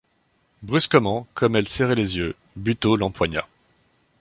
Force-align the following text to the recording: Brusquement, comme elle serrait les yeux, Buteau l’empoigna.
Brusquement, 0.63 1.27
comme 1.35 1.55
elle 1.55 1.67
serrait 1.67 1.93
les 1.93 2.17
yeux, 2.17 2.35
Buteau 2.55 2.95
l’empoigna. 2.95 3.45